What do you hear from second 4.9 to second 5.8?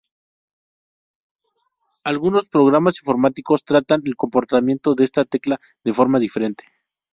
de esta tecla